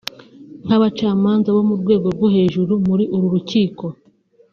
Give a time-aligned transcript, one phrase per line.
[0.65, 3.85] nk’abacamanza bo ku rwego rwo hejuru muri uru rukiko